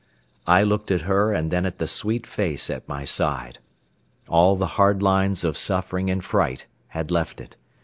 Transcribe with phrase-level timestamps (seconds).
[0.47, 3.59] I looked at her and then at the sweet face at my side.
[4.27, 7.55] All the hard lines of suffering and fright had left it.